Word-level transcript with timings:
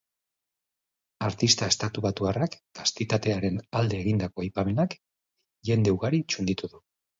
Artista 1.27 1.67
estatubatuarrak 1.73 2.57
kastitatearen 2.81 3.61
alde 3.83 4.01
egindako 4.07 4.47
aipamenak 4.47 4.99
jende 5.71 5.97
ugari 6.01 6.25
txunditu 6.35 6.75
du. 6.75 6.85